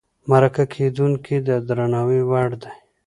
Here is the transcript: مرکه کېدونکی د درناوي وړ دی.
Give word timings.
مرکه 0.29 0.63
کېدونکی 0.73 1.37
د 1.47 1.49
درناوي 1.67 2.21
وړ 2.29 2.49
دی. 2.61 2.71